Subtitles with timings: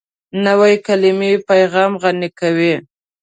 [0.45, 2.75] نوې کلیمه پیغام غني کوي